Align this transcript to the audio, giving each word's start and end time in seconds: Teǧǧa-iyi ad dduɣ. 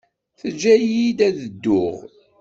Teǧǧa-iyi 0.39 1.05
ad 1.27 1.35
dduɣ. 1.51 1.95